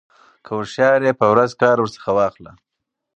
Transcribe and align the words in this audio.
كه 0.45 0.51
هوښيار 0.57 0.99
يې 1.07 1.13
په 1.19 1.25
ورځ 1.31 1.51
كار 1.61 1.77
ورڅخه 1.79 2.11
واخله 2.17 2.51